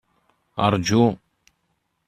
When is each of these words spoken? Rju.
Rju. 0.75 1.03